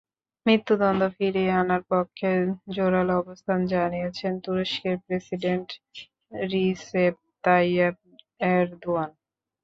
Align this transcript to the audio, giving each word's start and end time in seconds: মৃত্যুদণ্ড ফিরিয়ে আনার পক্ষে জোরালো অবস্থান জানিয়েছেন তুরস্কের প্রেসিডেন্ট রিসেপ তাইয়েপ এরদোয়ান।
মৃত্যুদণ্ড 0.45 1.01
ফিরিয়ে 1.15 1.53
আনার 1.61 1.81
পক্ষে 1.91 2.29
জোরালো 2.75 3.13
অবস্থান 3.17 3.59
জানিয়েছেন 3.73 4.33
তুরস্কের 4.43 4.95
প্রেসিডেন্ট 5.05 5.69
রিসেপ 6.51 7.15
তাইয়েপ 7.43 7.95
এরদোয়ান। 8.51 9.09